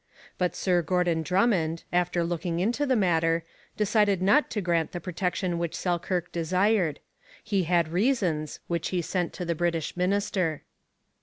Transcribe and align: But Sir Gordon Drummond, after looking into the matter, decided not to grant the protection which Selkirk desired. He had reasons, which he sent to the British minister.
But 0.39 0.55
Sir 0.55 0.81
Gordon 0.81 1.21
Drummond, 1.21 1.83
after 1.93 2.23
looking 2.23 2.59
into 2.59 2.87
the 2.87 2.95
matter, 2.95 3.43
decided 3.77 4.19
not 4.19 4.49
to 4.49 4.59
grant 4.59 4.93
the 4.93 4.99
protection 4.99 5.59
which 5.59 5.75
Selkirk 5.75 6.31
desired. 6.31 6.99
He 7.43 7.65
had 7.65 7.87
reasons, 7.89 8.61
which 8.65 8.87
he 8.87 9.03
sent 9.03 9.31
to 9.33 9.45
the 9.45 9.53
British 9.53 9.95
minister. 9.95 10.63